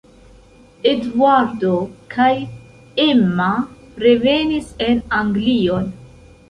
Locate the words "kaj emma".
2.15-3.53